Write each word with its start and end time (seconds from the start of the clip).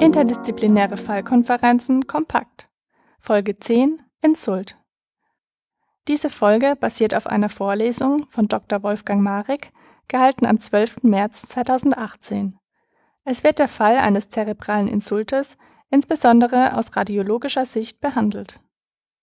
Interdisziplinäre 0.00 0.96
Fallkonferenzen 0.96 2.06
kompakt. 2.06 2.68
Folge 3.18 3.58
10 3.58 4.02
Insult. 4.22 4.78
Diese 6.08 6.30
Folge 6.30 6.76
basiert 6.76 7.14
auf 7.14 7.26
einer 7.26 7.48
Vorlesung 7.48 8.26
von 8.28 8.48
Dr. 8.48 8.82
Wolfgang 8.82 9.22
Marek, 9.22 9.72
gehalten 10.08 10.46
am 10.46 10.60
12. 10.60 11.02
März 11.02 11.42
2018. 11.48 12.58
Es 13.24 13.42
wird 13.42 13.58
der 13.58 13.68
Fall 13.68 13.96
eines 13.96 14.28
zerebralen 14.28 14.88
Insultes 14.88 15.56
insbesondere 15.90 16.76
aus 16.76 16.96
radiologischer 16.96 17.64
Sicht 17.64 18.00
behandelt. 18.00 18.60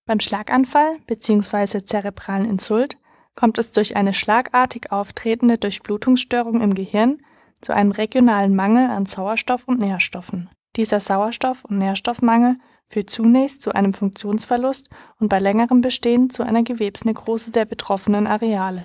Beim 0.05 0.19
Schlaganfall 0.19 0.99
bzw. 1.05 1.85
zerebralen 1.85 2.45
Insult 2.45 2.97
kommt 3.35 3.57
es 3.57 3.71
durch 3.71 3.95
eine 3.95 4.13
schlagartig 4.13 4.91
auftretende 4.91 5.57
Durchblutungsstörung 5.57 6.61
im 6.61 6.73
Gehirn 6.73 7.21
zu 7.61 7.73
einem 7.73 7.91
regionalen 7.91 8.55
Mangel 8.55 8.89
an 8.89 9.05
Sauerstoff 9.05 9.67
und 9.67 9.79
Nährstoffen. 9.79 10.49
Dieser 10.75 10.99
Sauerstoff- 10.99 11.65
und 11.65 11.77
Nährstoffmangel 11.77 12.57
führt 12.87 13.09
zunächst 13.09 13.61
zu 13.61 13.73
einem 13.73 13.93
Funktionsverlust 13.93 14.89
und 15.19 15.29
bei 15.29 15.39
längerem 15.39 15.81
Bestehen 15.81 16.29
zu 16.29 16.43
einer 16.43 16.63
Gewebsnekrose 16.63 17.51
der 17.51 17.65
betroffenen 17.65 18.27
Areale. 18.27 18.83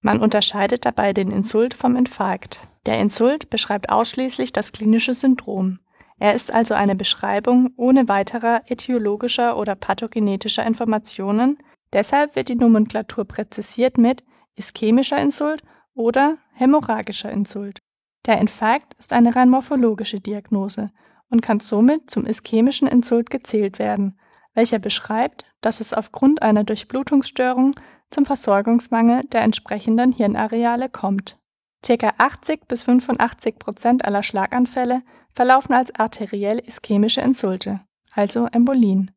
Man 0.00 0.20
unterscheidet 0.20 0.84
dabei 0.84 1.12
den 1.12 1.30
Insult 1.30 1.74
vom 1.74 1.96
Infarkt. 1.96 2.60
Der 2.86 3.00
Insult 3.00 3.50
beschreibt 3.50 3.90
ausschließlich 3.90 4.52
das 4.52 4.72
klinische 4.72 5.14
Syndrom. 5.14 5.80
Er 6.20 6.34
ist 6.34 6.52
also 6.52 6.74
eine 6.74 6.96
Beschreibung 6.96 7.70
ohne 7.76 8.08
weiterer 8.08 8.62
etiologischer 8.66 9.56
oder 9.56 9.74
pathogenetischer 9.74 10.66
Informationen, 10.66 11.58
deshalb 11.92 12.34
wird 12.36 12.48
die 12.48 12.56
Nomenklatur 12.56 13.24
präzisiert 13.24 13.98
mit 13.98 14.24
ischämischer 14.56 15.18
Insult 15.18 15.62
oder 15.94 16.38
hämorrhagischer 16.54 17.30
Insult. 17.30 17.78
Der 18.28 18.38
Infarkt 18.42 18.92
ist 18.98 19.14
eine 19.14 19.34
rein 19.34 19.48
morphologische 19.48 20.20
Diagnose 20.20 20.90
und 21.30 21.40
kann 21.40 21.60
somit 21.60 22.10
zum 22.10 22.26
ischämischen 22.26 22.86
Insult 22.86 23.30
gezählt 23.30 23.78
werden, 23.78 24.20
welcher 24.52 24.78
beschreibt, 24.78 25.46
dass 25.62 25.80
es 25.80 25.94
aufgrund 25.94 26.42
einer 26.42 26.62
Durchblutungsstörung 26.62 27.74
zum 28.10 28.26
Versorgungsmangel 28.26 29.24
der 29.32 29.40
entsprechenden 29.40 30.12
Hirnareale 30.12 30.90
kommt. 30.90 31.38
Circa 31.84 32.12
80 32.18 32.68
bis 32.68 32.82
85 32.82 33.58
Prozent 33.58 34.04
aller 34.04 34.22
Schlaganfälle 34.22 35.02
verlaufen 35.32 35.72
als 35.72 35.94
arteriell-ischämische 35.98 37.22
Insulte, 37.22 37.80
also 38.12 38.46
Embolien. 38.52 39.10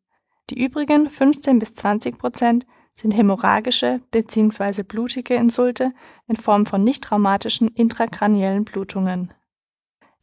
Die 0.50 0.64
übrigen 0.64 1.09
15 1.09 1.59
bis 1.59 1.76
20 1.76 2.17
Prozent 2.17 2.66
sind 3.02 3.12
hämorrhagische 3.12 4.02
bzw. 4.12 4.84
blutige 4.84 5.34
Insulte 5.34 5.94
in 6.28 6.36
Form 6.36 6.66
von 6.66 6.84
nicht 6.84 7.04
traumatischen 7.04 7.68
intrakraniellen 7.70 8.64
Blutungen. 8.64 9.34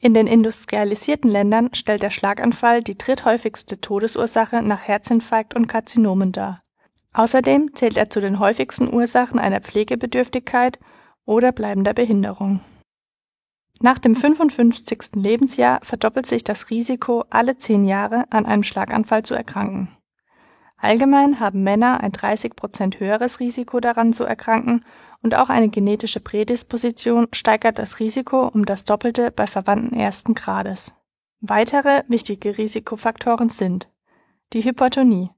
In 0.01 0.15
den 0.15 0.29
industrialisierten 0.29 1.29
Ländern 1.29 1.71
stellt 1.73 2.05
der 2.05 2.11
Schlaganfall 2.11 2.83
die 2.83 2.97
dritthäufigste 2.97 3.81
Todesursache 3.81 4.62
nach 4.62 4.87
Herzinfarkt 4.87 5.56
und 5.56 5.67
Karzinomen 5.67 6.31
dar. 6.31 6.62
Außerdem 7.15 7.75
zählt 7.75 7.97
er 7.97 8.09
zu 8.09 8.21
den 8.21 8.39
häufigsten 8.39 8.93
Ursachen 8.93 9.41
einer 9.41 9.61
Pflegebedürftigkeit 9.61 10.79
oder 11.25 11.51
bleibender 11.51 11.95
Behinderung. 11.95 12.61
Nach 13.81 13.99
dem 13.99 14.15
55. 14.15 15.15
Lebensjahr 15.15 15.81
verdoppelt 15.83 16.27
sich 16.27 16.45
das 16.45 16.71
Risiko, 16.71 17.25
alle 17.31 17.59
zehn 17.59 17.84
Jahre 17.84 18.25
an 18.31 18.47
einem 18.47 18.62
Schlaganfall 18.62 19.25
zu 19.25 19.34
erkranken. 19.34 19.89
Allgemein 20.81 21.41
haben 21.41 21.65
Männer 21.65 22.01
ein 22.01 22.12
30 22.12 22.55
Prozent 22.55 23.01
höheres 23.01 23.41
Risiko 23.41 23.81
daran 23.81 24.12
zu 24.12 24.25
erkranken 24.25 24.84
und 25.23 25.34
auch 25.34 25.48
eine 25.48 25.69
genetische 25.69 26.21
Prädisposition 26.21 27.27
steigert 27.33 27.81
das 27.81 27.98
Risiko 27.98 28.47
um 28.47 28.65
das 28.65 28.84
Doppelte 28.84 29.33
bei 29.33 29.49
Verwandten 29.49 29.99
ersten 29.99 30.34
Grades. 30.34 30.95
Weitere 31.41 32.05
wichtige 32.09 32.56
Risikofaktoren 32.56 33.49
sind 33.49 33.91
die 34.53 34.65
Hypertonie. 34.65 35.31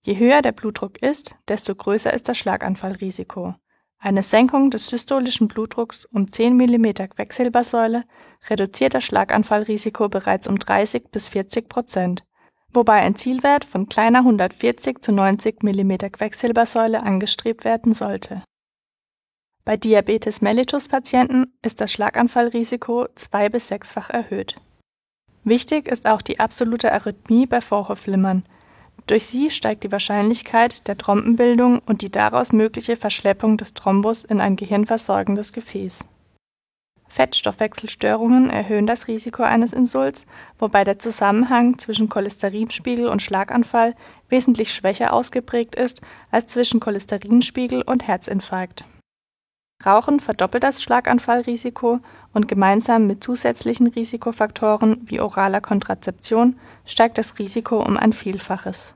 Je 0.00 0.18
höher 0.18 0.40
der 0.40 0.52
Blutdruck 0.52 1.02
ist, 1.02 1.36
desto 1.48 1.74
größer 1.74 2.12
ist 2.12 2.28
das 2.28 2.38
Schlaganfallrisiko. 2.38 3.54
Eine 3.98 4.22
Senkung 4.22 4.70
des 4.70 4.88
systolischen 4.88 5.48
Blutdrucks 5.48 6.06
um 6.06 6.28
10 6.28 6.56
mm 6.56 6.92
Quecksilbersäule 7.14 8.04
reduziert 8.48 8.94
das 8.94 9.04
Schlaganfallrisiko 9.04 10.08
bereits 10.08 10.48
um 10.48 10.58
30 10.58 11.10
bis 11.10 11.28
40 11.28 11.68
Prozent 11.68 12.25
wobei 12.76 13.00
ein 13.00 13.16
Zielwert 13.16 13.64
von 13.64 13.88
kleiner 13.88 14.20
140 14.20 15.02
zu 15.02 15.10
90 15.10 15.62
mm 15.62 15.96
Quecksilbersäule 16.12 17.02
angestrebt 17.02 17.64
werden 17.64 17.94
sollte. 17.94 18.42
Bei 19.64 19.76
Diabetes 19.76 20.42
mellitus 20.42 20.88
Patienten 20.88 21.52
ist 21.62 21.80
das 21.80 21.92
Schlaganfallrisiko 21.92 23.08
zwei 23.16 23.48
bis 23.48 23.66
sechsfach 23.66 24.10
erhöht. 24.10 24.54
Wichtig 25.42 25.88
ist 25.88 26.06
auch 26.06 26.22
die 26.22 26.38
absolute 26.38 26.92
Arrhythmie 26.92 27.46
bei 27.46 27.60
Vorhofflimmern. 27.60 28.44
Durch 29.06 29.26
sie 29.26 29.50
steigt 29.50 29.82
die 29.84 29.92
Wahrscheinlichkeit 29.92 30.86
der 30.86 30.98
Trompenbildung 30.98 31.80
und 31.80 32.02
die 32.02 32.10
daraus 32.10 32.52
mögliche 32.52 32.96
Verschleppung 32.96 33.56
des 33.56 33.74
Thrombus 33.74 34.24
in 34.24 34.40
ein 34.40 34.56
gehirnversorgendes 34.56 35.52
Gefäß 35.52 36.06
Fettstoffwechselstörungen 37.16 38.50
erhöhen 38.50 38.86
das 38.86 39.08
Risiko 39.08 39.42
eines 39.42 39.72
Insults, 39.72 40.26
wobei 40.58 40.84
der 40.84 40.98
Zusammenhang 40.98 41.78
zwischen 41.78 42.10
Cholesterinspiegel 42.10 43.08
und 43.08 43.22
Schlaganfall 43.22 43.94
wesentlich 44.28 44.74
schwächer 44.74 45.14
ausgeprägt 45.14 45.76
ist 45.76 46.02
als 46.30 46.48
zwischen 46.48 46.78
Cholesterinspiegel 46.78 47.80
und 47.80 48.06
Herzinfarkt. 48.06 48.84
Rauchen 49.84 50.20
verdoppelt 50.20 50.62
das 50.62 50.82
Schlaganfallrisiko 50.82 52.00
und 52.34 52.48
gemeinsam 52.48 53.06
mit 53.06 53.24
zusätzlichen 53.24 53.86
Risikofaktoren 53.86 55.00
wie 55.06 55.20
oraler 55.20 55.62
Kontrazeption 55.62 56.58
steigt 56.84 57.16
das 57.16 57.38
Risiko 57.38 57.82
um 57.82 57.96
ein 57.96 58.12
Vielfaches. 58.12 58.94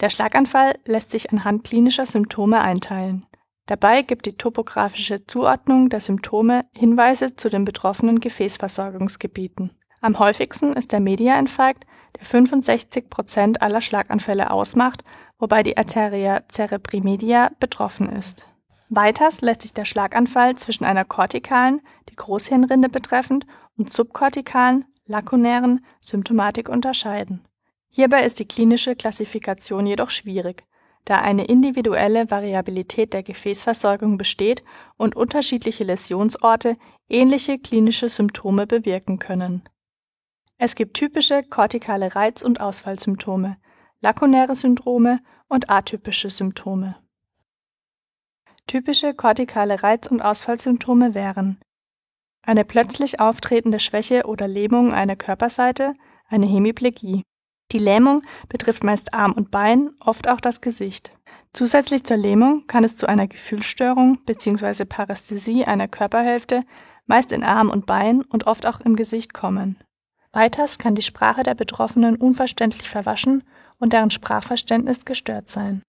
Der 0.00 0.10
Schlaganfall 0.10 0.78
lässt 0.84 1.10
sich 1.10 1.32
anhand 1.32 1.64
klinischer 1.64 2.06
Symptome 2.06 2.60
einteilen 2.60 3.26
Dabei 3.72 4.02
gibt 4.02 4.26
die 4.26 4.36
topographische 4.36 5.26
Zuordnung 5.26 5.88
der 5.88 6.02
Symptome 6.02 6.66
Hinweise 6.72 7.36
zu 7.36 7.48
den 7.48 7.64
betroffenen 7.64 8.20
Gefäßversorgungsgebieten. 8.20 9.70
Am 10.02 10.18
häufigsten 10.18 10.74
ist 10.74 10.92
der 10.92 11.00
Mediainfarkt, 11.00 11.86
der 12.18 12.26
65 12.26 13.08
Prozent 13.08 13.62
aller 13.62 13.80
Schlaganfälle 13.80 14.50
ausmacht, 14.50 15.04
wobei 15.38 15.62
die 15.62 15.78
Arteria 15.78 16.42
cerebri 16.52 17.00
media 17.00 17.50
betroffen 17.60 18.10
ist. 18.10 18.44
Weiters 18.90 19.40
lässt 19.40 19.62
sich 19.62 19.72
der 19.72 19.86
Schlaganfall 19.86 20.54
zwischen 20.56 20.84
einer 20.84 21.06
kortikalen, 21.06 21.80
die 22.10 22.16
Großhirnrinde 22.16 22.90
betreffend, 22.90 23.46
und 23.78 23.90
subkortikalen, 23.90 24.84
lakunären 25.06 25.82
Symptomatik 26.02 26.68
unterscheiden. 26.68 27.48
Hierbei 27.88 28.22
ist 28.26 28.38
die 28.38 28.46
klinische 28.46 28.96
Klassifikation 28.96 29.86
jedoch 29.86 30.10
schwierig 30.10 30.62
da 31.04 31.18
eine 31.20 31.44
individuelle 31.44 32.30
Variabilität 32.30 33.12
der 33.12 33.22
Gefäßversorgung 33.22 34.18
besteht 34.18 34.62
und 34.96 35.16
unterschiedliche 35.16 35.84
Läsionsorte 35.84 36.76
ähnliche 37.08 37.58
klinische 37.58 38.08
Symptome 38.08 38.66
bewirken 38.66 39.18
können. 39.18 39.62
Es 40.58 40.74
gibt 40.76 40.94
typische 40.94 41.42
kortikale 41.42 42.14
Reiz 42.14 42.42
und 42.42 42.60
Ausfallsymptome, 42.60 43.56
lakunäre 44.00 44.54
Syndrome 44.54 45.20
und 45.48 45.70
atypische 45.70 46.30
Symptome. 46.30 46.96
Typische 48.66 49.12
kortikale 49.12 49.82
Reiz 49.82 50.06
und 50.06 50.22
Ausfallsymptome 50.22 51.14
wären 51.14 51.58
eine 52.42 52.64
plötzlich 52.64 53.20
auftretende 53.20 53.78
Schwäche 53.78 54.26
oder 54.26 54.48
Lähmung 54.48 54.92
einer 54.92 55.16
Körperseite, 55.16 55.94
eine 56.28 56.46
Hemiplegie 56.46 57.22
die 57.72 57.78
Lähmung 57.78 58.22
betrifft 58.48 58.84
meist 58.84 59.14
Arm 59.14 59.32
und 59.32 59.50
Bein, 59.50 59.90
oft 60.00 60.28
auch 60.28 60.40
das 60.40 60.60
Gesicht. 60.60 61.12
Zusätzlich 61.52 62.04
zur 62.04 62.16
Lähmung 62.16 62.66
kann 62.66 62.84
es 62.84 62.96
zu 62.96 63.08
einer 63.08 63.26
Gefühlsstörung 63.26 64.18
bzw. 64.24 64.84
Parästhesie 64.84 65.64
einer 65.64 65.88
Körperhälfte, 65.88 66.64
meist 67.06 67.32
in 67.32 67.44
Arm 67.44 67.70
und 67.70 67.86
Bein 67.86 68.22
und 68.22 68.46
oft 68.46 68.66
auch 68.66 68.80
im 68.80 68.96
Gesicht 68.96 69.34
kommen. 69.34 69.76
Weiters 70.32 70.78
kann 70.78 70.94
die 70.94 71.02
Sprache 71.02 71.42
der 71.42 71.54
Betroffenen 71.54 72.16
unverständlich 72.16 72.88
verwaschen 72.88 73.44
und 73.78 73.92
deren 73.92 74.10
Sprachverständnis 74.10 75.04
gestört 75.04 75.50
sein. 75.50 75.82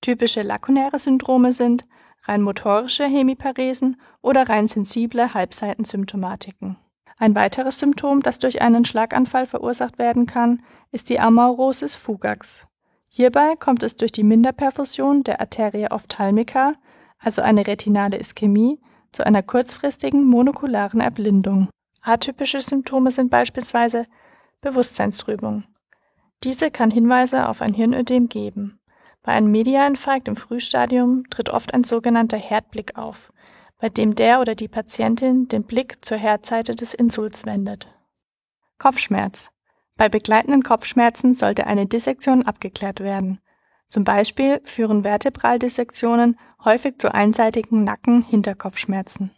Typische 0.00 0.42
lakunäre 0.42 0.98
Syndrome 0.98 1.52
sind 1.52 1.84
rein 2.24 2.42
motorische 2.42 3.04
Hemiparesen 3.04 4.00
oder 4.22 4.48
rein 4.48 4.66
sensible 4.66 5.34
Halbseitensymptomatiken. 5.34 6.76
Ein 7.20 7.34
weiteres 7.34 7.78
Symptom, 7.78 8.22
das 8.22 8.38
durch 8.38 8.62
einen 8.62 8.86
Schlaganfall 8.86 9.44
verursacht 9.44 9.98
werden 9.98 10.24
kann, 10.24 10.62
ist 10.90 11.10
die 11.10 11.20
Amaurosis 11.20 11.94
fugax. 11.94 12.66
Hierbei 13.08 13.56
kommt 13.60 13.82
es 13.82 13.96
durch 13.96 14.10
die 14.10 14.22
Minderperfusion 14.22 15.22
der 15.22 15.38
Arteria 15.38 15.92
ophthalmica, 15.92 16.76
also 17.18 17.42
eine 17.42 17.66
retinale 17.66 18.18
Ischämie, 18.18 18.80
zu 19.12 19.26
einer 19.26 19.42
kurzfristigen 19.42 20.24
monokularen 20.24 21.02
Erblindung. 21.02 21.68
Atypische 22.00 22.62
Symptome 22.62 23.10
sind 23.10 23.28
beispielsweise 23.28 24.06
Bewusstseinstrübung. 24.62 25.64
Diese 26.42 26.70
kann 26.70 26.90
Hinweise 26.90 27.50
auf 27.50 27.60
ein 27.60 27.74
Hirnödem 27.74 28.30
geben. 28.30 28.80
Bei 29.22 29.32
einem 29.32 29.50
Mediainfarkt 29.50 30.26
im 30.26 30.36
Frühstadium 30.36 31.24
tritt 31.28 31.50
oft 31.50 31.74
ein 31.74 31.84
sogenannter 31.84 32.38
Herdblick 32.38 32.96
auf, 32.96 33.30
bei 33.80 33.88
dem 33.88 34.14
der 34.14 34.40
oder 34.40 34.54
die 34.54 34.68
Patientin 34.68 35.48
den 35.48 35.64
Blick 35.64 36.04
zur 36.04 36.18
Herzseite 36.18 36.74
des 36.74 36.94
Insults 36.94 37.46
wendet. 37.46 37.88
Kopfschmerz. 38.78 39.50
Bei 39.96 40.08
begleitenden 40.08 40.62
Kopfschmerzen 40.62 41.34
sollte 41.34 41.66
eine 41.66 41.86
Dissektion 41.86 42.44
abgeklärt 42.44 43.00
werden. 43.00 43.40
Zum 43.88 44.04
Beispiel 44.04 44.60
führen 44.64 45.02
Vertebraldissektionen 45.02 46.38
häufig 46.64 46.98
zu 46.98 47.12
einseitigen 47.12 47.84
Nacken-Hinterkopfschmerzen. 47.84 49.30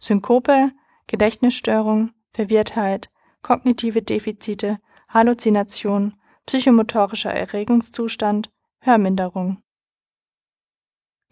Synkope, 0.00 0.72
Gedächtnisstörung, 1.06 2.10
Verwirrtheit, 2.32 3.10
kognitive 3.42 4.02
Defizite, 4.02 4.78
Halluzination, 5.08 6.16
psychomotorischer 6.46 7.32
Erregungszustand, 7.32 8.50
Hörminderung. 8.80 9.62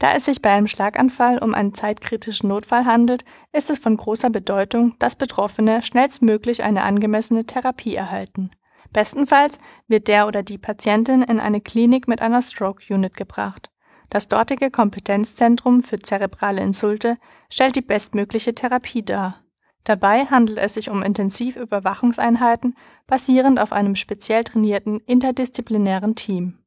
Da 0.01 0.15
es 0.15 0.25
sich 0.25 0.41
bei 0.41 0.51
einem 0.51 0.67
Schlaganfall 0.67 1.39
um 1.39 1.55
einen 1.55 1.75
zeitkritischen 1.75 2.49
Notfall 2.49 2.87
handelt, 2.87 3.23
ist 3.53 3.69
es 3.69 3.79
von 3.79 3.99
großer 3.99 4.31
Bedeutung, 4.31 4.95
dass 4.99 5.15
Betroffene 5.15 5.83
schnellstmöglich 5.83 6.63
eine 6.63 6.85
angemessene 6.85 7.45
Therapie 7.45 7.97
erhalten. 7.97 8.51
Bestenfalls 8.95 9.59
wird 9.89 10.09
der 10.09 10.27
oder 10.27 10.43
die 10.43 10.57
Patientin 10.57 11.21
in 11.21 11.39
eine 11.39 11.61
Klinik 11.61 12.09
mit 12.09 12.23
einer 12.23 12.41
Stroke 12.41 12.83
Unit 12.93 13.15
gebracht. 13.15 13.71
Das 14.09 14.27
dortige 14.27 14.71
Kompetenzzentrum 14.71 15.83
für 15.83 15.99
zerebrale 15.99 16.63
Insulte 16.63 17.19
stellt 17.51 17.77
die 17.77 17.83
bestmögliche 17.83 18.55
Therapie 18.55 19.05
dar. 19.05 19.45
Dabei 19.85 20.25
handelt 20.25 20.59
es 20.59 20.75
sich 20.75 20.89
um 20.89 21.03
Intensivüberwachungseinheiten 21.03 22.75
basierend 23.07 23.61
auf 23.61 23.73
einem 23.73 23.97
speziell 23.97 24.45
trainierten 24.45 25.01
interdisziplinären 25.01 26.15
Team 26.15 26.60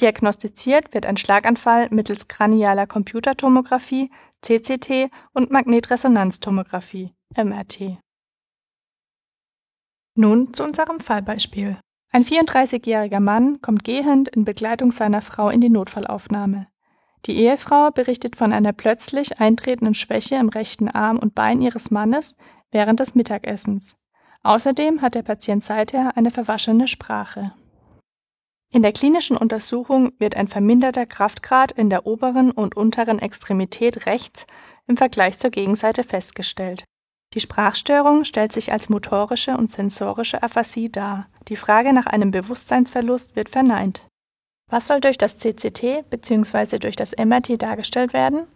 Diagnostiziert 0.00 0.94
wird 0.94 1.04
ein 1.04 1.18
Schlaganfall 1.18 1.88
mittels 1.90 2.26
cranialer 2.26 2.86
Computertomographie 2.86 4.10
(CCT) 4.40 5.10
und 5.34 5.50
Magnetresonanztomographie 5.50 7.12
(MRT). 7.36 7.98
Nun 10.14 10.54
zu 10.54 10.64
unserem 10.64 11.00
Fallbeispiel. 11.00 11.76
Ein 12.12 12.24
34-jähriger 12.24 13.20
Mann 13.20 13.60
kommt 13.60 13.84
gehend 13.84 14.28
in 14.30 14.44
Begleitung 14.44 14.90
seiner 14.90 15.20
Frau 15.20 15.50
in 15.50 15.60
die 15.60 15.68
Notfallaufnahme. 15.68 16.66
Die 17.26 17.36
Ehefrau 17.36 17.90
berichtet 17.90 18.36
von 18.36 18.54
einer 18.54 18.72
plötzlich 18.72 19.38
eintretenden 19.38 19.94
Schwäche 19.94 20.36
im 20.36 20.48
rechten 20.48 20.88
Arm 20.88 21.18
und 21.18 21.34
Bein 21.34 21.60
ihres 21.60 21.90
Mannes 21.90 22.36
während 22.70 23.00
des 23.00 23.14
Mittagessens. 23.14 23.98
Außerdem 24.42 25.02
hat 25.02 25.14
der 25.14 25.22
Patient 25.22 25.62
seither 25.62 26.16
eine 26.16 26.30
verwaschene 26.30 26.88
Sprache 26.88 27.52
in 28.72 28.82
der 28.82 28.92
klinischen 28.92 29.36
Untersuchung 29.36 30.12
wird 30.18 30.36
ein 30.36 30.46
verminderter 30.46 31.04
Kraftgrad 31.04 31.72
in 31.72 31.90
der 31.90 32.06
oberen 32.06 32.52
und 32.52 32.76
unteren 32.76 33.18
Extremität 33.18 34.06
rechts 34.06 34.46
im 34.86 34.96
Vergleich 34.96 35.38
zur 35.38 35.50
Gegenseite 35.50 36.04
festgestellt. 36.04 36.84
Die 37.34 37.40
Sprachstörung 37.40 38.24
stellt 38.24 38.52
sich 38.52 38.72
als 38.72 38.88
motorische 38.88 39.56
und 39.56 39.72
sensorische 39.72 40.42
Aphasie 40.42 40.90
dar. 40.90 41.28
Die 41.48 41.56
Frage 41.56 41.92
nach 41.92 42.06
einem 42.06 42.30
Bewusstseinsverlust 42.30 43.36
wird 43.36 43.48
verneint. 43.48 44.06
Was 44.68 44.86
soll 44.86 45.00
durch 45.00 45.18
das 45.18 45.38
CCT 45.38 46.08
bzw. 46.08 46.78
durch 46.78 46.96
das 46.96 47.12
MRT 47.16 47.60
dargestellt 47.60 48.12
werden? 48.12 48.46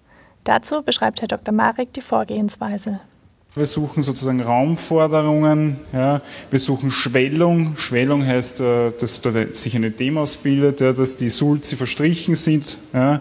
Dazu 0.44 0.82
beschreibt 0.82 1.22
Herr 1.22 1.28
Dr. 1.28 1.52
Marek 1.52 1.92
die 1.92 2.00
Vorgehensweise. 2.00 3.00
Wir 3.56 3.66
suchen 3.66 4.02
sozusagen 4.02 4.40
Raumforderungen, 4.40 5.76
ja. 5.92 6.20
wir 6.50 6.58
suchen 6.58 6.90
Schwellung. 6.90 7.76
Schwellung 7.76 8.26
heißt, 8.26 8.58
äh, 8.58 8.90
dass 8.98 9.22
sich 9.52 9.76
eine 9.76 9.92
Demos 9.92 10.36
bildet, 10.36 10.80
ja, 10.80 10.92
dass 10.92 11.16
die 11.16 11.28
Sulzi 11.28 11.76
verstrichen 11.76 12.34
sind. 12.34 12.78
Ja. 12.92 13.20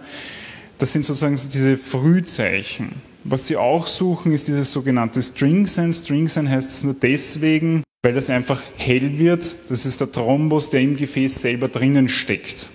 Das 0.79 0.91
sind 0.91 1.05
sozusagen 1.05 1.35
diese 1.35 1.77
Frühzeichen. 1.77 2.95
Was 3.23 3.45
sie 3.45 3.57
auch 3.57 3.85
suchen, 3.85 4.31
ist 4.31 4.47
dieses 4.47 4.73
sogenannte 4.73 5.21
String 5.21 5.67
Sign. 5.67 5.93
String 5.93 6.27
Sign 6.27 6.49
heißt 6.49 6.69
es 6.69 6.83
nur 6.83 6.95
deswegen, 6.95 7.83
weil 8.01 8.15
das 8.15 8.31
einfach 8.31 8.61
hell 8.75 9.19
wird. 9.19 9.55
Das 9.69 9.85
ist 9.85 10.01
der 10.01 10.11
Thrombus, 10.11 10.71
der 10.71 10.81
im 10.81 10.97
Gefäß 10.97 11.41
selber 11.41 11.67
drinnen 11.67 12.09
steckt. 12.09 12.69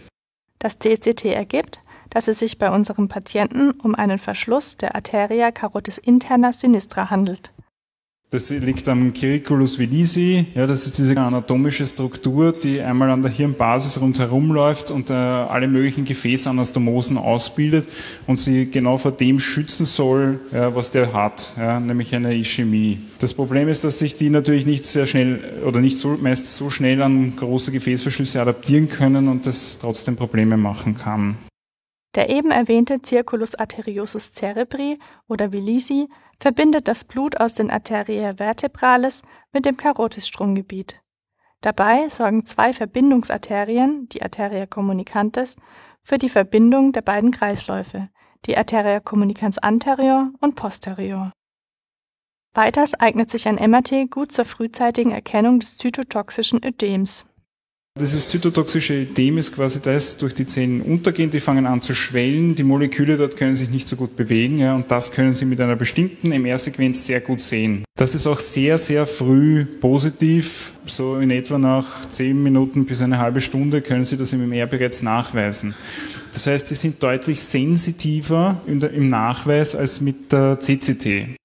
Das 0.61 0.79
CCT 0.79 1.27
ergibt, 1.27 1.81
dass 2.11 2.29
es 2.29 2.39
sich 2.39 2.59
bei 2.59 2.71
unserem 2.71 3.09
Patienten 3.09 3.73
um 3.73 3.95
einen 3.95 4.19
Verschluss 4.19 4.77
der 4.77 4.95
Arteria 4.95 5.51
carotis 5.51 5.99
interna 5.99 6.53
sinistra 6.53 7.11
handelt. 7.11 7.53
Das 8.31 8.51
liegt 8.51 8.87
am 8.89 9.15
Ciriculus 9.15 9.79
vilisi. 9.79 10.45
Ja, 10.55 10.67
das 10.67 10.85
ist 10.85 10.99
diese 10.99 11.17
anatomische 11.17 11.87
Struktur, 11.87 12.53
die 12.53 12.79
einmal 12.79 13.11
an 13.11 13.23
der 13.23 13.31
Hirnbasis 13.31 13.99
rundherum 14.03 14.53
läuft 14.53 14.91
und 14.91 15.09
äh, 15.09 15.15
alle 15.15 15.67
möglichen 15.67 16.05
Gefäßanastomosen 16.05 17.17
ausbildet 17.17 17.89
und 18.27 18.37
sie 18.37 18.67
genau 18.67 18.99
vor 18.99 19.13
dem 19.13 19.39
schützen 19.39 19.87
soll, 19.87 20.41
ja, 20.53 20.75
was 20.75 20.91
der 20.91 21.15
hat, 21.15 21.55
ja, 21.57 21.81
nämlich 21.81 22.15
eine 22.15 22.37
Ischämie. 22.37 22.99
Das 23.19 23.33
Problem 23.33 23.67
ist, 23.67 23.85
dass 23.85 23.99
sich 23.99 24.15
die 24.15 24.29
natürlich 24.29 24.67
nicht 24.67 24.85
sehr 24.85 25.07
schnell 25.07 25.63
oder 25.67 25.81
nicht 25.81 25.97
so, 25.97 26.11
meist 26.21 26.55
so 26.55 26.69
schnell 26.69 27.01
an 27.01 27.35
große 27.35 27.73
Gefäßverschlüsse 27.73 28.43
adaptieren 28.43 28.91
können 28.91 29.29
und 29.29 29.47
das 29.47 29.79
trotzdem 29.81 30.17
Probleme 30.17 30.59
machen 30.59 30.99
kann. 30.99 31.39
Der 32.15 32.31
eben 32.31 32.51
erwähnte 32.51 32.99
Circulus 33.05 33.55
arteriosus 33.55 34.33
cerebri 34.33 34.99
oder 35.29 35.53
Vilisi 35.53 36.09
verbindet 36.41 36.89
das 36.89 37.05
Blut 37.05 37.39
aus 37.39 37.55
den 37.55 37.71
Arteriae 37.71 38.37
vertebrales 38.37 39.23
mit 39.53 39.67
dem 39.67 39.77
Karotisstromgebiet. 39.77 41.01
Dabei 41.61 42.09
sorgen 42.09 42.47
zwei 42.47 42.73
Verbindungsarterien, 42.73 44.09
die 44.09 44.23
Arteria 44.23 44.67
communicantes, 44.67 45.57
für 46.03 46.19
die 46.19 46.29
Verbindung 46.29 46.93
der 46.93 47.03
beiden 47.03 47.33
Kreisläufe, 47.33 48.09
die 48.47 48.57
Arteria 48.57 49.01
communicans 49.01 49.59
anterior 49.59 50.31
und 50.41 50.55
posterior. 50.55 51.33
Weiters 52.55 52.95
eignet 52.95 53.31
sich 53.31 53.47
ein 53.47 53.57
MRT 53.57 54.11
gut 54.11 54.33
zur 54.33 54.45
frühzeitigen 54.45 55.11
Erkennung 55.11 55.61
des 55.61 55.77
zytotoxischen 55.77 56.65
Ödems 56.65 57.27
dieses 57.99 58.27
zytotoxische 58.27 59.03
Ödem 59.03 59.39
ist 59.39 59.55
quasi 59.55 59.81
das 59.81 60.17
durch 60.17 60.35
die 60.35 60.47
Zellen 60.47 60.81
untergehen, 60.81 61.31
die 61.31 61.41
fangen 61.41 61.67
an 61.67 61.83
zu 61.83 61.95
schwellen, 61.95 62.55
die 62.55 62.63
Moleküle 62.63 63.17
dort 63.17 63.37
können 63.37 63.57
sich 63.57 63.69
nicht 63.69 63.87
so 63.87 63.97
gut 63.97 64.17
bewegen 64.17 64.59
ja, 64.59 64.75
und 64.75 64.91
das 64.91 65.13
können 65.13 65.35
Sie 65.35 65.45
mit 65.45 65.61
einer 65.61 65.77
bestimmten 65.77 66.33
MR-Sequenz 66.33 67.07
sehr 67.07 67.21
gut 67.21 67.41
sehen. 67.41 67.85
Das 67.97 68.15
ist 68.15 68.27
auch 68.27 68.39
sehr, 68.39 68.79
sehr 68.79 69.07
früh 69.07 69.65
positiv, 69.65 70.73
so 70.87 71.17
in 71.17 71.31
etwa 71.31 71.59
nach 71.59 72.09
zehn 72.09 72.43
Minuten 72.43 72.87
bis 72.87 73.03
eine 73.03 73.19
halbe 73.19 73.41
Stunde 73.41 73.83
können 73.83 74.05
Sie 74.05 74.17
das 74.17 74.33
im 74.33 74.49
MR 74.49 74.67
bereits 74.67 75.03
nachweisen. 75.03 75.75
Das 76.33 76.47
heißt, 76.47 76.69
Sie 76.69 76.77
sind 76.77 77.03
deutlich 77.03 77.43
sensitiver 77.43 78.61
im 78.67 79.09
Nachweis 79.09 79.75
als 79.75 80.01
mit 80.01 80.33
der 80.33 80.59
CCT. 80.59 81.37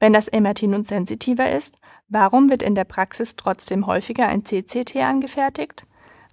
Wenn 0.00 0.12
das 0.12 0.32
MRT 0.32 0.64
nun 0.64 0.84
sensitiver 0.84 1.52
ist, 1.52 1.76
warum 2.08 2.50
wird 2.50 2.64
in 2.64 2.74
der 2.74 2.82
Praxis 2.82 3.36
trotzdem 3.36 3.86
häufiger 3.86 4.28
ein 4.28 4.44
CCT 4.44 4.96
angefertigt? 4.96 5.84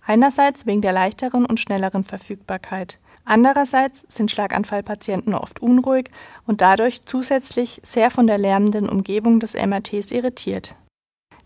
Einerseits 0.05 0.65
wegen 0.65 0.81
der 0.81 0.93
leichteren 0.93 1.45
und 1.45 1.59
schnelleren 1.59 2.03
Verfügbarkeit. 2.03 2.99
Andererseits 3.25 4.05
sind 4.07 4.31
Schlaganfallpatienten 4.31 5.35
oft 5.35 5.61
unruhig 5.61 6.09
und 6.47 6.61
dadurch 6.61 7.01
zusätzlich 7.05 7.79
sehr 7.83 8.09
von 8.09 8.25
der 8.27 8.39
lärmenden 8.39 8.89
Umgebung 8.89 9.39
des 9.39 9.53
MRTs 9.53 10.11
irritiert. 10.11 10.75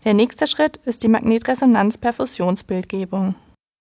Der 0.04 0.14
nächste 0.14 0.46
Schritt 0.46 0.78
ist 0.84 1.02
die 1.02 1.08
Magnetresonanz-Perfusionsbildgebung. 1.08 3.34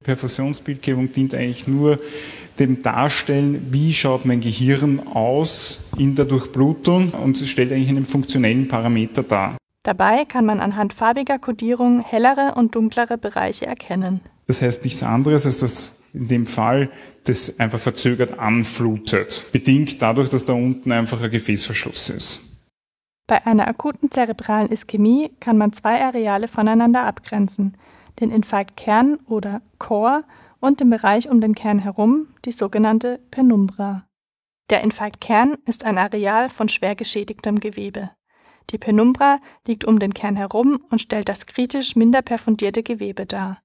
Perfusionsbildgebung 0.03 1.12
dient 1.12 1.34
eigentlich 1.34 1.68
nur 1.68 2.00
dem 2.60 2.82
Darstellen, 2.82 3.68
wie 3.72 3.94
schaut 3.94 4.25
mein 4.25 4.42
Gehirn 4.42 5.08
aus 5.08 5.80
in 5.98 6.15
der 6.15 6.25
Durchblutung 6.25 7.12
und 7.12 7.42
es 7.42 7.50
stellt 7.50 7.72
eigentlich 7.72 7.89
einen 7.89 8.06
funktionellen 8.06 8.68
Parameter 8.68 9.24
dar. 9.24 9.58
Dabei 9.84 10.25
kann 10.25 10.46
man 10.46 10.60
anhand 10.60 10.94
farbiger 10.94 11.39
Kodierung 11.39 12.01
hellere 12.01 12.53
und 12.56 12.75
dunklere 12.75 13.18
Bereiche 13.18 13.65
erkennen. 13.65 14.22
Das 14.47 14.62
heißt 14.62 14.83
nichts 14.83 15.03
anderes, 15.03 15.45
als 15.45 15.59
dass 15.59 15.93
in 16.13 16.27
dem 16.27 16.45
Fall 16.45 16.91
das 17.23 17.59
einfach 17.59 17.79
verzögert 17.79 18.39
anflutet, 18.39 19.45
bedingt 19.51 20.01
dadurch, 20.01 20.29
dass 20.29 20.45
da 20.45 20.53
unten 20.53 20.91
einfach 20.91 21.21
ein 21.21 21.31
Gefäßverschluss 21.31 22.09
ist. 22.09 22.41
Bei 23.25 23.45
einer 23.45 23.67
akuten 23.67 24.12
zerebralen 24.12 24.69
Ischämie 24.69 25.31
kann 25.39 25.57
man 25.57 25.71
zwei 25.71 26.01
Areale 26.01 26.47
voneinander 26.47 27.05
abgrenzen, 27.05 27.77
den 28.19 28.31
Infarktkern 28.31 29.17
oder 29.25 29.62
Core 29.79 30.23
und 30.59 30.81
den 30.81 30.89
Bereich 30.89 31.29
um 31.29 31.41
den 31.41 31.55
Kern 31.55 31.79
herum, 31.79 32.27
die 32.45 32.51
sogenannte 32.51 33.19
Penumbra. 33.31 34.05
Der 34.69 34.81
Infarktkern 34.81 35.57
ist 35.65 35.85
ein 35.85 35.97
Areal 35.97 36.50
von 36.50 36.69
schwer 36.69 36.95
geschädigtem 36.95 37.59
Gewebe. 37.59 38.12
Die 38.69 38.77
Penumbra 38.77 39.39
liegt 39.67 39.85
um 39.85 40.00
den 40.00 40.13
Kern 40.13 40.35
herum 40.35 40.79
und 40.89 41.00
stellt 41.00 41.29
das 41.29 41.45
kritisch 41.45 41.95
minder 41.95 42.21
perfundierte 42.21 42.83
Gewebe 42.83 43.25
dar. 43.25 43.62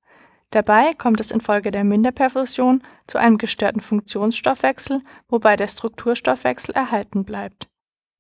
Dabei 0.50 0.94
kommt 0.94 1.20
es 1.20 1.30
infolge 1.30 1.70
der 1.70 1.84
Minderperfusion 1.84 2.82
zu 3.06 3.18
einem 3.18 3.36
gestörten 3.36 3.80
Funktionsstoffwechsel, 3.80 5.02
wobei 5.28 5.56
der 5.56 5.68
Strukturstoffwechsel 5.68 6.74
erhalten 6.74 7.24
bleibt. 7.24 7.68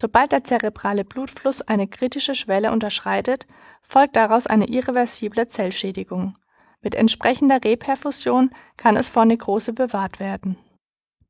Sobald 0.00 0.32
der 0.32 0.44
zerebrale 0.44 1.04
Blutfluss 1.04 1.62
eine 1.62 1.88
kritische 1.88 2.34
Schwelle 2.34 2.70
unterschreitet, 2.70 3.46
folgt 3.82 4.16
daraus 4.16 4.46
eine 4.46 4.68
irreversible 4.68 5.48
Zellschädigung. 5.48 6.34
Mit 6.82 6.94
entsprechender 6.94 7.64
Reperfusion 7.64 8.50
kann 8.76 8.96
es 8.96 9.08
vor 9.08 9.24
Nekrose 9.24 9.72
bewahrt 9.72 10.20
werden. 10.20 10.58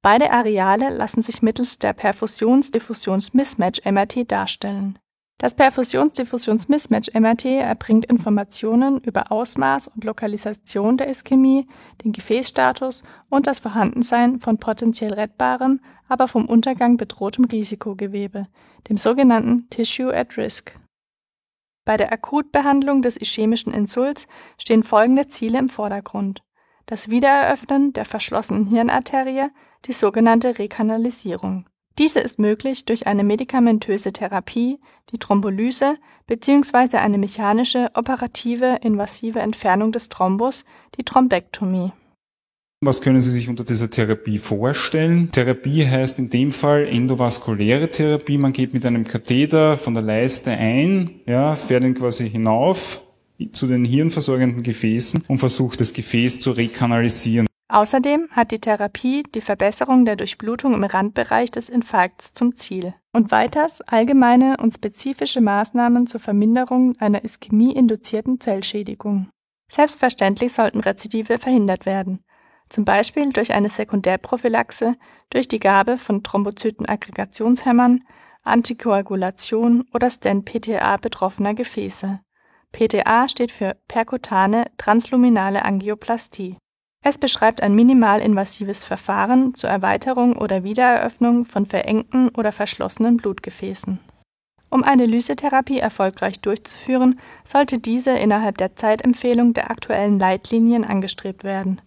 Beide 0.02 0.32
Areale 0.32 0.90
lassen 0.90 1.22
sich 1.22 1.40
mittels 1.42 1.78
der 1.78 1.94
Perfusions-Diffusions-Mismatch-MRT 1.94 4.30
darstellen. 4.30 4.98
Das 5.40 5.54
Perfusions-Diffusions-Mismatch-MRT 5.54 7.44
erbringt 7.44 8.06
Informationen 8.06 8.98
über 8.98 9.30
Ausmaß 9.30 9.86
und 9.86 10.02
Lokalisation 10.02 10.96
der 10.96 11.08
Ischämie, 11.08 11.68
den 12.02 12.10
Gefäßstatus 12.10 13.04
und 13.28 13.46
das 13.46 13.60
Vorhandensein 13.60 14.40
von 14.40 14.58
potenziell 14.58 15.14
rettbarem, 15.14 15.80
aber 16.08 16.26
vom 16.26 16.46
Untergang 16.46 16.96
bedrohtem 16.96 17.44
Risikogewebe, 17.44 18.48
dem 18.88 18.96
sogenannten 18.96 19.70
Tissue 19.70 20.12
at 20.12 20.36
Risk. 20.36 20.74
Bei 21.84 21.96
der 21.96 22.12
Akutbehandlung 22.12 23.00
des 23.00 23.16
ischämischen 23.16 23.72
Insults 23.72 24.26
stehen 24.60 24.82
folgende 24.82 25.28
Ziele 25.28 25.60
im 25.60 25.68
Vordergrund: 25.68 26.42
das 26.86 27.10
Wiedereröffnen 27.10 27.92
der 27.92 28.06
verschlossenen 28.06 28.66
Hirnarterie, 28.66 29.50
die 29.84 29.92
sogenannte 29.92 30.58
Rekanalisierung. 30.58 31.68
Diese 31.98 32.20
ist 32.20 32.38
möglich 32.38 32.84
durch 32.84 33.06
eine 33.06 33.24
medikamentöse 33.24 34.12
Therapie, 34.12 34.78
die 35.12 35.18
Thrombolyse 35.18 35.96
bzw. 36.26 36.98
eine 36.98 37.18
mechanische, 37.18 37.90
operative, 37.94 38.78
invasive 38.82 39.40
Entfernung 39.40 39.90
des 39.92 40.08
Thrombus, 40.08 40.64
die 40.96 41.04
Thrombektomie 41.04 41.92
was 42.80 43.00
können 43.00 43.20
Sie 43.20 43.30
sich 43.30 43.48
unter 43.48 43.64
dieser 43.64 43.90
Therapie 43.90 44.38
vorstellen? 44.38 45.32
Therapie 45.32 45.84
heißt 45.84 46.20
in 46.20 46.30
dem 46.30 46.52
Fall 46.52 46.86
endovaskuläre 46.86 47.90
Therapie. 47.90 48.38
Man 48.38 48.52
geht 48.52 48.72
mit 48.72 48.86
einem 48.86 49.02
Katheter 49.02 49.76
von 49.76 49.94
der 49.94 50.04
Leiste 50.04 50.52
ein, 50.52 51.10
ja, 51.26 51.56
fährt 51.56 51.82
ihn 51.82 51.94
quasi 51.94 52.30
hinauf 52.30 53.02
zu 53.50 53.66
den 53.66 53.84
hirnversorgenden 53.84 54.62
Gefäßen 54.62 55.24
und 55.26 55.38
versucht 55.38 55.80
das 55.80 55.92
Gefäß 55.92 56.38
zu 56.38 56.52
rekanalisieren. 56.52 57.47
Außerdem 57.68 58.28
hat 58.30 58.50
die 58.50 58.60
Therapie 58.60 59.24
die 59.34 59.42
Verbesserung 59.42 60.04
der 60.04 60.16
Durchblutung 60.16 60.74
im 60.74 60.84
Randbereich 60.84 61.50
des 61.50 61.68
Infarkts 61.68 62.32
zum 62.32 62.54
Ziel. 62.54 62.94
Und 63.12 63.30
weiters 63.30 63.82
allgemeine 63.82 64.56
und 64.58 64.72
spezifische 64.72 65.40
Maßnahmen 65.40 66.06
zur 66.06 66.20
Verminderung 66.20 66.96
einer 66.98 67.24
Ischämie-induzierten 67.24 68.40
Zellschädigung. 68.40 69.28
Selbstverständlich 69.70 70.52
sollten 70.54 70.80
Rezidive 70.80 71.38
verhindert 71.38 71.84
werden 71.84 72.24
zum 72.68 72.84
Beispiel 72.84 73.32
durch 73.32 73.52
eine 73.54 73.68
Sekundärprophylaxe 73.68 74.96
durch 75.30 75.48
die 75.48 75.60
Gabe 75.60 75.98
von 75.98 76.22
Thrombozytenaggregationshemmern, 76.22 78.00
Antikoagulation 78.44 79.84
oder 79.92 80.10
Stent-PTA 80.10 80.96
betroffener 80.98 81.54
Gefäße. 81.54 82.20
PTA 82.72 83.28
steht 83.28 83.50
für 83.50 83.76
perkutane 83.88 84.66
transluminale 84.76 85.64
Angioplastie. 85.64 86.56
Es 87.04 87.18
beschreibt 87.18 87.62
ein 87.62 87.74
minimalinvasives 87.74 88.84
Verfahren 88.84 89.54
zur 89.54 89.70
Erweiterung 89.70 90.36
oder 90.36 90.64
Wiedereröffnung 90.64 91.44
von 91.44 91.66
verengten 91.66 92.28
oder 92.30 92.52
verschlossenen 92.52 93.16
Blutgefäßen. 93.16 93.98
Um 94.70 94.82
eine 94.82 95.06
Lysetherapie 95.06 95.78
erfolgreich 95.78 96.40
durchzuführen, 96.40 97.18
sollte 97.44 97.78
diese 97.78 98.10
innerhalb 98.10 98.58
der 98.58 98.76
Zeitempfehlung 98.76 99.54
der 99.54 99.70
aktuellen 99.70 100.18
Leitlinien 100.18 100.84
angestrebt 100.84 101.44
werden 101.44 101.80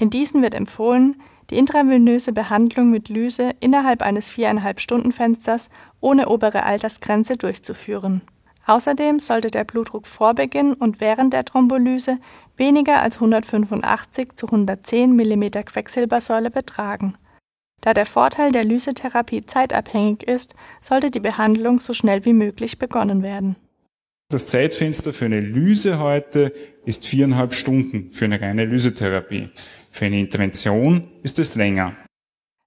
in 0.00 0.08
diesen 0.08 0.40
wird 0.40 0.54
empfohlen, 0.54 1.20
die 1.50 1.58
intravenöse 1.58 2.32
Behandlung 2.32 2.90
mit 2.90 3.10
Lyse 3.10 3.50
innerhalb 3.60 4.00
eines 4.00 4.30
viereinhalb 4.30 4.80
Stunden 4.80 5.12
Fensters 5.12 5.68
ohne 6.00 6.30
obere 6.30 6.62
Altersgrenze 6.62 7.36
durchzuführen. 7.36 8.22
Außerdem 8.66 9.20
sollte 9.20 9.50
der 9.50 9.64
Blutdruck 9.64 10.06
vor 10.06 10.34
Beginn 10.34 10.74
und 10.74 11.00
während 11.00 11.32
der 11.32 11.44
Thrombolyse 11.44 12.18
weniger 12.56 13.02
als 13.02 13.16
185 13.16 14.36
zu 14.36 14.46
110 14.46 15.16
mm 15.16 15.50
Quecksilbersäule 15.64 16.50
betragen. 16.50 17.14
Da 17.80 17.94
der 17.94 18.06
Vorteil 18.06 18.52
der 18.52 18.64
Lysetherapie 18.64 19.46
zeitabhängig 19.46 20.22
ist, 20.24 20.54
sollte 20.80 21.10
die 21.10 21.20
Behandlung 21.20 21.80
so 21.80 21.94
schnell 21.94 22.24
wie 22.24 22.34
möglich 22.34 22.78
begonnen 22.78 23.22
werden. 23.22 23.56
Das 24.28 24.46
Zeitfenster 24.46 25.12
für 25.12 25.24
eine 25.24 25.40
Lyse 25.40 25.98
heute 25.98 26.52
ist 26.84 27.06
viereinhalb 27.06 27.52
Stunden 27.52 28.12
für 28.12 28.26
eine 28.26 28.40
reine 28.40 28.64
Lysetherapie. 28.64 29.48
Für 29.90 30.04
eine 30.04 30.20
Intervention 30.20 31.10
ist 31.22 31.38
es 31.40 31.56
länger. 31.56 31.96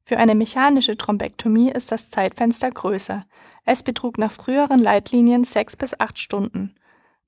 Für 0.05 0.17
eine 0.17 0.35
mechanische 0.35 0.97
Thrombektomie 0.97 1.71
ist 1.71 1.93
das 1.93 2.09
Zeitfenster 2.09 2.69
größer. 2.69 3.25
Es 3.65 3.83
betrug 3.83 4.17
nach 4.17 4.31
früheren 4.31 4.79
Leitlinien 4.79 5.43
sechs 5.43 5.77
bis 5.77 5.99
acht 5.99 6.19
Stunden. 6.19 6.75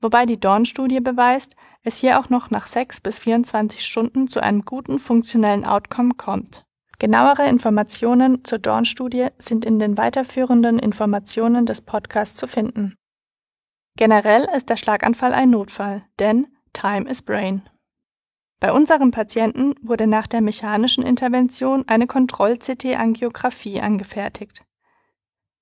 Wobei 0.02 0.26
die 0.26 0.40
Dorn-Studie 0.40 1.00
beweist, 1.00 1.56
es 1.84 1.98
hier 1.98 2.20
auch 2.20 2.30
noch 2.30 2.50
nach 2.50 2.68
sechs 2.68 3.00
bis 3.00 3.20
24 3.20 3.86
Stunden 3.86 4.28
zu 4.28 4.42
einem 4.42 4.66
guten 4.66 5.00
funktionellen 5.00 5.66
Outcome 5.66 6.14
kommt. 6.18 6.66
Genauere 7.00 7.48
Informationen 7.48 8.44
zur 8.44 8.60
Dorn-Studie 8.60 9.28
sind 9.38 9.66
in 9.66 9.80
den 9.80 9.98
weiterführenden 9.98 10.80
Informationen 10.80 11.66
des 11.66 11.82
Podcasts 11.82 12.38
zu 12.38 12.48
finden. 12.48 12.96
Generell 13.98 14.48
ist 14.56 14.70
der 14.70 14.78
Schlaganfall 14.78 15.34
ein 15.34 15.50
Notfall, 15.50 16.04
denn 16.20 16.48
Time 16.74 17.10
is 17.10 17.22
Brain. 17.22 17.62
Bei 18.60 18.72
unserem 18.72 19.12
Patienten 19.12 19.76
wurde 19.82 20.08
nach 20.08 20.28
der 20.28 20.42
mechanischen 20.42 21.06
Intervention 21.06 21.88
eine 21.88 22.08
Kontroll-CT-Angiografie 22.08 23.80
angefertigt. 23.82 24.65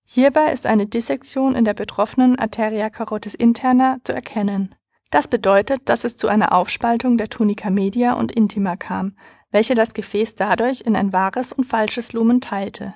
Hierbei 0.06 0.52
ist 0.52 0.68
eine 0.68 0.86
Dissektion 0.86 1.56
in 1.56 1.66
der 1.66 1.74
betroffenen 1.74 2.38
Arteria 2.38 2.90
carotis 2.90 3.34
interna 3.34 3.98
zu 4.04 4.14
erkennen. 4.14 4.76
Das 5.10 5.28
bedeutet, 5.28 5.90
dass 5.90 6.04
es 6.04 6.18
zu 6.18 6.28
einer 6.28 6.54
Aufspaltung 6.54 7.18
der 7.18 7.30
Tunica 7.30 7.70
media 7.70 8.14
und 8.14 8.32
intima 8.32 8.76
kam, 8.76 9.16
welche 9.52 9.76
das 9.76 9.94
Gefäß 9.94 10.36
dadurch 10.36 10.82
in 10.82 10.96
ein 10.96 11.14
wahres 11.14 11.54
und 11.54 11.66
falsches 11.66 12.14
Lumen 12.14 12.42
teilte. 12.42 12.96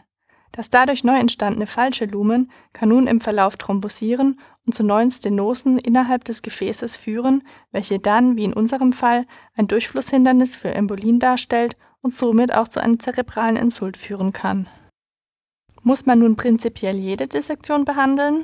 Das 0.52 0.72
dadurch 0.72 1.04
neu 1.04 1.18
entstandene 1.18 1.68
falsche 1.68 2.06
Lumen 2.06 2.52
kann 2.74 2.90
nun 2.90 3.06
im 3.06 3.22
Verlauf 3.22 3.58
thrombosieren 3.58 4.40
und 4.66 4.74
zu 4.74 4.84
neuen 4.84 5.12
Stenosen 5.12 5.78
innerhalb 5.78 6.24
des 6.24 6.42
Gefäßes 6.42 6.96
führen, 6.96 7.44
welche 7.72 8.00
dann, 8.00 8.38
wie 8.38 8.46
in 8.46 8.54
unserem 8.54 8.94
Fall, 8.94 9.28
ein 9.56 9.68
Durchflusshindernis 9.68 10.56
für 10.56 10.74
Embolien 10.74 11.20
darstellt 11.20 11.78
und 12.02 12.14
somit 12.14 12.56
auch 12.56 12.68
zu 12.68 12.82
einem 12.82 13.00
zerebralen 13.00 13.56
Insult 13.56 13.98
führen 13.98 14.34
kann. 14.34 14.68
Muss 15.88 16.06
man 16.06 16.20
nun 16.20 16.36
prinzipiell 16.36 16.98
jede 16.98 17.30
Dissektion 17.30 17.86
behandeln? 17.86 18.44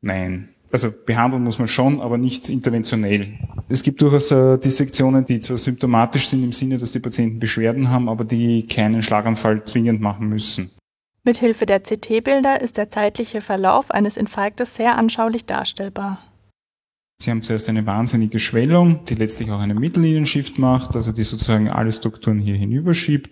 Nein. 0.00 0.48
Also 0.72 0.90
behandeln 0.90 1.44
muss 1.44 1.58
man 1.58 1.68
schon, 1.68 2.00
aber 2.00 2.16
nicht 2.16 2.48
interventionell. 2.48 3.34
Es 3.68 3.82
gibt 3.82 4.00
durchaus 4.00 4.30
äh, 4.30 4.56
Dissektionen, 4.56 5.26
die 5.26 5.42
zwar 5.42 5.58
symptomatisch 5.58 6.28
sind 6.28 6.42
im 6.42 6.52
Sinne, 6.52 6.78
dass 6.78 6.92
die 6.92 7.00
Patienten 7.00 7.40
Beschwerden 7.40 7.90
haben, 7.90 8.08
aber 8.08 8.24
die 8.24 8.66
keinen 8.66 9.02
Schlaganfall 9.02 9.64
zwingend 9.64 10.00
machen 10.00 10.30
müssen. 10.30 10.70
Mithilfe 11.24 11.66
der 11.66 11.80
CT-Bilder 11.80 12.58
ist 12.58 12.78
der 12.78 12.88
zeitliche 12.88 13.42
Verlauf 13.42 13.90
eines 13.90 14.16
Infarktes 14.16 14.76
sehr 14.76 14.96
anschaulich 14.96 15.44
darstellbar. 15.44 16.20
Sie 17.20 17.30
haben 17.30 17.42
zuerst 17.42 17.68
eine 17.68 17.84
wahnsinnige 17.84 18.38
Schwellung, 18.38 19.04
die 19.04 19.14
letztlich 19.14 19.50
auch 19.50 19.60
einen 19.60 19.78
Mittellinienshift 19.78 20.58
macht, 20.58 20.96
also 20.96 21.12
die 21.12 21.22
sozusagen 21.22 21.68
alle 21.68 21.92
Strukturen 21.92 22.38
hier 22.38 22.56
hinüberschiebt. 22.56 23.28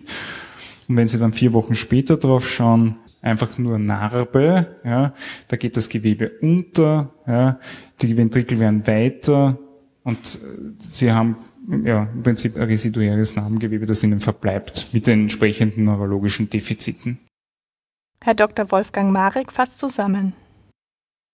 Und 0.87 0.97
wenn 0.97 1.07
Sie 1.07 1.17
dann 1.17 1.33
vier 1.33 1.53
Wochen 1.53 1.75
später 1.75 2.17
drauf 2.17 2.47
schauen, 2.47 2.95
einfach 3.21 3.57
nur 3.57 3.79
Narbe, 3.79 4.79
ja, 4.83 5.13
da 5.47 5.55
geht 5.55 5.77
das 5.77 5.89
Gewebe 5.89 6.31
unter, 6.41 7.13
ja, 7.25 7.59
die 8.01 8.17
Ventrikel 8.17 8.59
werden 8.59 8.85
weiter 8.85 9.57
und 10.03 10.35
äh, 10.35 10.73
Sie 10.79 11.11
haben 11.11 11.37
ja, 11.83 12.09
im 12.13 12.23
Prinzip 12.23 12.55
ein 12.55 12.63
residuäres 12.63 13.35
Narbengewebe, 13.35 13.85
das 13.85 14.03
Ihnen 14.03 14.19
verbleibt 14.19 14.87
mit 14.91 15.07
den 15.07 15.21
entsprechenden 15.21 15.85
neurologischen 15.85 16.49
Defiziten. 16.49 17.19
Herr 18.21 18.35
Dr. 18.35 18.69
Wolfgang 18.71 19.11
Marek 19.11 19.51
fasst 19.51 19.79
zusammen. 19.79 20.33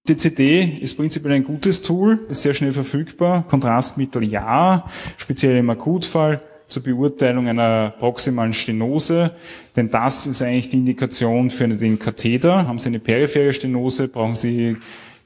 DCD 0.08 0.80
ist 0.82 0.96
prinzipiell 0.96 1.34
ein 1.34 1.44
gutes 1.44 1.82
Tool, 1.82 2.26
ist 2.30 2.42
sehr 2.42 2.54
schnell 2.54 2.72
verfügbar. 2.72 3.46
Kontrastmittel 3.48 4.24
ja, 4.24 4.88
speziell 5.18 5.58
im 5.58 5.70
Akutfall 5.70 6.42
zur 6.70 6.84
Beurteilung 6.84 7.48
einer 7.48 7.92
proximalen 8.00 8.54
Stenose, 8.54 9.32
denn 9.76 9.90
das 9.90 10.28
ist 10.28 10.42
eigentlich 10.42 10.70
die 10.70 10.78
Indikation 10.78 11.50
für 11.50 11.68
den 11.68 12.00
Katheter. 12.00 12.68
Haben 12.68 12.80
Sie 12.80 12.88
eine 12.88 13.00
periphere 13.00 13.52
Stenose, 13.52 14.08
brauchen 14.08 14.36
Sie, 14.36 14.78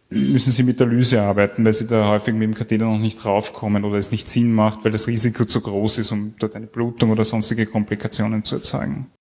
müssen 0.10 0.52
Sie 0.52 0.64
mit 0.64 0.80
der 0.80 0.88
Lyse 0.88 1.22
arbeiten, 1.22 1.66
weil 1.66 1.74
Sie 1.74 1.86
da 1.86 2.08
häufig 2.08 2.34
mit 2.34 2.44
dem 2.44 2.56
Katheter 2.56 2.86
noch 2.86 3.00
nicht 3.00 3.24
draufkommen 3.24 3.84
oder 3.84 3.98
es 3.98 4.12
nicht 4.12 4.28
Sinn 4.28 4.54
macht, 4.54 4.84
weil 4.84 4.92
das 4.92 5.08
Risiko 5.08 5.46
zu 5.46 5.62
groß 5.62 6.00
ist, 6.00 6.12
um 6.12 6.34
dort 6.40 6.56
eine 6.56 6.68
Blutung 6.68 7.12
oder 7.12 7.24
sonstige 7.24 7.66
Komplikationen 7.66 8.44
zu 8.44 8.56
erzeugen. 8.56 9.12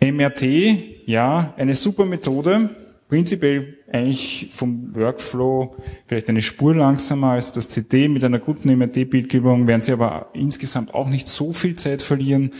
MRT, 0.00 1.06
ja, 1.06 1.54
eine 1.56 1.74
super 1.74 2.04
Methode. 2.04 2.70
Prinzipiell 3.12 3.76
eigentlich 3.92 4.48
vom 4.52 4.96
Workflow 4.96 5.76
vielleicht 6.06 6.30
eine 6.30 6.40
Spur 6.40 6.74
langsamer 6.74 7.32
als 7.32 7.52
das 7.52 7.68
CD. 7.68 8.08
Mit 8.08 8.24
einer 8.24 8.38
guten 8.38 8.74
MRT-Bildgebung 8.74 9.66
werden 9.66 9.82
Sie 9.82 9.92
aber 9.92 10.30
insgesamt 10.32 10.94
auch 10.94 11.10
nicht 11.10 11.28
so 11.28 11.52
viel 11.52 11.76
Zeit 11.76 12.00
verlieren. 12.00 12.52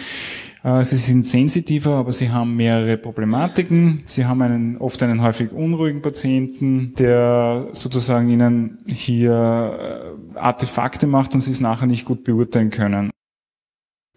Äh, 0.62 0.84
sie 0.84 0.98
sind 0.98 1.26
sensitiver, 1.26 1.92
aber 1.92 2.12
sie 2.12 2.28
haben 2.28 2.54
mehrere 2.54 2.98
Problematiken. 2.98 4.02
Sie 4.04 4.26
haben 4.26 4.42
einen, 4.42 4.76
oft 4.76 5.02
einen 5.02 5.22
häufig 5.22 5.52
unruhigen 5.52 6.02
Patienten, 6.02 6.92
der 6.98 7.68
sozusagen 7.72 8.28
ihnen 8.28 8.84
hier 8.86 10.12
äh, 10.34 10.38
Artefakte 10.38 11.06
macht 11.06 11.32
und 11.32 11.40
sie 11.40 11.50
es 11.50 11.62
nachher 11.62 11.86
nicht 11.86 12.04
gut 12.04 12.24
beurteilen 12.24 12.68
können. 12.68 13.10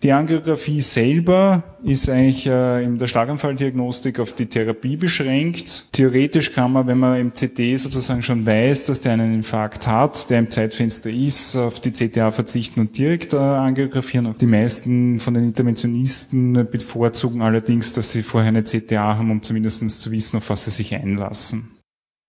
Die 0.05 0.12
Angiografie 0.12 0.81
selber 0.81 1.63
ist 1.83 2.07
eigentlich 2.12 2.45
äh, 2.45 2.83
in 2.83 3.00
der 3.00 3.07
Schlaganfalldiagnostik 3.07 4.19
auf 4.19 4.33
die 4.33 4.45
Therapie 4.45 4.97
beschränkt. 4.97 5.88
Theoretisch 5.93 6.51
kann 6.51 6.74
man, 6.74 6.85
wenn 6.85 7.00
man 7.00 7.19
im 7.19 7.33
CT 7.33 7.79
sozusagen 7.79 8.21
schon 8.21 8.45
weiß, 8.45 8.85
dass 8.85 9.01
der 9.01 9.13
einen 9.13 9.33
Infarkt 9.33 9.88
hat, 9.88 10.29
der 10.29 10.38
im 10.38 10.51
Zeitfenster 10.51 11.09
ist, 11.09 11.55
auf 11.55 11.79
die 11.79 11.89
CTA 11.89 12.29
verzichten 12.29 12.81
und 12.81 12.95
direkt 12.95 13.33
äh, 13.33 13.38
angiografieren. 13.38 14.35
Die 14.39 14.45
meisten 14.45 15.17
von 15.17 15.33
den 15.33 15.45
Interventionisten 15.45 16.53
bevorzugen 16.53 17.41
allerdings, 17.41 17.91
dass 17.93 18.12
sie 18.12 18.21
vorher 18.21 18.50
eine 18.50 18.63
CTA 18.63 19.17
haben, 19.17 19.31
um 19.31 19.41
zumindest 19.41 19.89
zu 19.89 20.12
wissen, 20.12 20.38
auf 20.38 20.51
was 20.51 20.65
sie 20.65 20.71
sich 20.71 20.93
einlassen. 20.93 21.75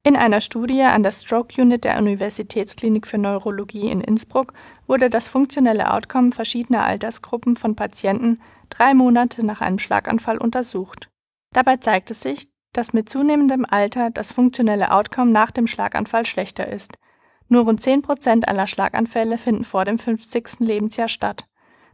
In 0.06 0.14
einer 0.14 0.40
Studie 0.40 0.82
an 0.82 1.02
der 1.02 1.10
Stroke 1.10 1.60
Unit 1.60 1.82
der 1.82 1.98
Universitätsklinik 1.98 3.08
für 3.08 3.18
Neurologie 3.18 3.90
in 3.90 4.00
Innsbruck 4.00 4.52
wurde 4.86 5.10
das 5.10 5.26
funktionelle 5.26 5.92
Outcome 5.92 6.30
verschiedener 6.30 6.84
Altersgruppen 6.84 7.56
von 7.56 7.74
Patienten 7.74 8.40
drei 8.70 8.94
Monate 8.94 9.44
nach 9.44 9.60
einem 9.60 9.80
Schlaganfall 9.80 10.38
untersucht. 10.38 11.08
Dabei 11.52 11.78
zeigte 11.78 12.14
sich, 12.14 12.46
dass 12.72 12.92
mit 12.92 13.08
zunehmendem 13.08 13.66
Alter 13.68 14.10
das 14.10 14.30
funktionelle 14.30 14.92
Outcome 14.92 15.32
nach 15.32 15.50
dem 15.50 15.66
Schlaganfall 15.66 16.24
schlechter 16.24 16.68
ist. 16.68 16.92
Nur 17.48 17.64
rund 17.64 17.82
10 17.82 18.02
Prozent 18.02 18.46
aller 18.46 18.68
Schlaganfälle 18.68 19.38
finden 19.38 19.64
vor 19.64 19.84
dem 19.84 19.98
50. 19.98 20.60
Lebensjahr 20.60 21.08
statt. 21.08 21.48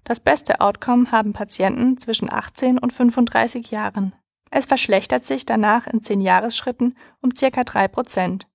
Das 0.04 0.20
beste 0.20 0.60
Outcome 0.60 1.10
haben 1.12 1.32
Patienten 1.32 1.96
zwischen 1.96 2.30
18 2.30 2.78
und 2.78 2.92
35 2.92 3.70
Jahren. 3.70 4.14
Es 4.54 4.66
verschlechtert 4.66 5.24
sich 5.24 5.46
danach 5.46 5.86
in 5.86 6.02
10 6.02 6.20
Jahresschritten 6.20 6.94
um 7.22 7.34
circa 7.34 7.64
3 7.64 7.88
Prozent, 7.88 8.46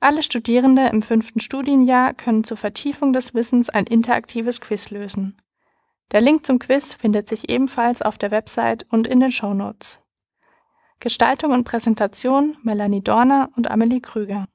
Alle 0.00 0.22
Studierende 0.22 0.86
im 0.86 1.02
fünften 1.02 1.40
Studienjahr 1.40 2.14
können 2.14 2.42
zur 2.42 2.56
Vertiefung 2.56 3.12
des 3.12 3.34
Wissens 3.34 3.68
ein 3.70 3.86
interaktives 3.86 4.60
Quiz 4.60 4.90
lösen. 4.90 5.36
Der 6.12 6.20
Link 6.20 6.44
zum 6.44 6.58
Quiz 6.58 6.92
findet 6.94 7.28
sich 7.28 7.48
ebenfalls 7.48 8.02
auf 8.02 8.18
der 8.18 8.30
Website 8.30 8.84
und 8.90 9.06
in 9.06 9.20
den 9.20 9.30
Show 9.30 9.54
Notes. 9.54 10.02
Gestaltung 10.98 11.52
und 11.52 11.64
Präsentation 11.64 12.56
Melanie 12.62 13.02
Dorner 13.02 13.50
und 13.56 13.70
Amelie 13.70 14.00
Krüger 14.00 14.46